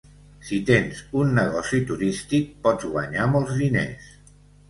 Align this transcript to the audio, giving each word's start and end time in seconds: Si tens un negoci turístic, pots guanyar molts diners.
Si 0.45 0.57
tens 0.69 1.01
un 1.23 1.33
negoci 1.39 1.81
turístic, 1.91 2.49
pots 2.65 2.89
guanyar 2.95 3.27
molts 3.35 3.55
diners. 3.61 4.09